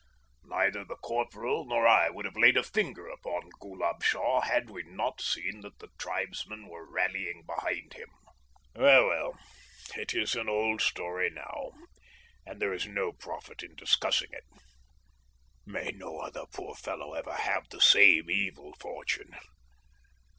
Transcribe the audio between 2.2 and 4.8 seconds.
have laid a finger upon Ghoolab Shah had